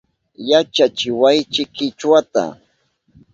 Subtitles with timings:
[0.49, 2.43] Yachachiwaychi Kichwata